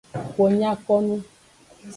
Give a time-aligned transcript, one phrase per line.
[0.35, 1.15] Wo nya ko nu.